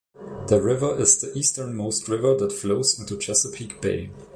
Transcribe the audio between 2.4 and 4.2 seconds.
flows into Chesapeake Bay.